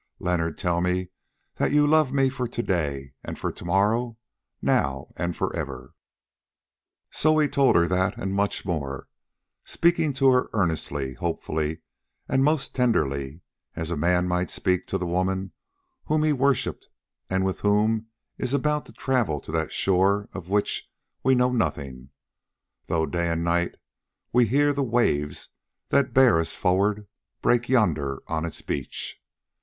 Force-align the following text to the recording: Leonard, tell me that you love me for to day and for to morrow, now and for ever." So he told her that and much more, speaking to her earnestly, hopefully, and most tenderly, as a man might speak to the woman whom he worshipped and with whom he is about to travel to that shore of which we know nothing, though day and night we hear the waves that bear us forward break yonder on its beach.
Leonard, 0.17 0.57
tell 0.57 0.81
me 0.81 1.09
that 1.57 1.71
you 1.71 1.85
love 1.85 2.11
me 2.11 2.27
for 2.27 2.47
to 2.47 2.63
day 2.63 3.13
and 3.23 3.37
for 3.37 3.51
to 3.51 3.63
morrow, 3.63 4.17
now 4.59 5.05
and 5.15 5.37
for 5.37 5.55
ever." 5.55 5.93
So 7.11 7.37
he 7.37 7.47
told 7.47 7.75
her 7.75 7.87
that 7.87 8.17
and 8.17 8.33
much 8.33 8.65
more, 8.65 9.07
speaking 9.63 10.11
to 10.13 10.31
her 10.31 10.49
earnestly, 10.53 11.13
hopefully, 11.13 11.81
and 12.27 12.43
most 12.43 12.73
tenderly, 12.73 13.41
as 13.75 13.91
a 13.91 13.95
man 13.95 14.27
might 14.27 14.49
speak 14.49 14.87
to 14.87 14.97
the 14.97 15.05
woman 15.05 15.51
whom 16.05 16.23
he 16.23 16.33
worshipped 16.33 16.89
and 17.29 17.45
with 17.45 17.59
whom 17.59 18.07
he 18.39 18.43
is 18.45 18.53
about 18.55 18.87
to 18.87 18.93
travel 18.93 19.39
to 19.41 19.51
that 19.51 19.71
shore 19.71 20.29
of 20.33 20.49
which 20.49 20.89
we 21.21 21.35
know 21.35 21.51
nothing, 21.51 22.09
though 22.87 23.05
day 23.05 23.29
and 23.29 23.43
night 23.43 23.75
we 24.33 24.47
hear 24.47 24.73
the 24.73 24.81
waves 24.81 25.49
that 25.89 26.11
bear 26.11 26.39
us 26.39 26.53
forward 26.55 27.05
break 27.43 27.69
yonder 27.69 28.23
on 28.27 28.45
its 28.45 28.63
beach. 28.63 29.21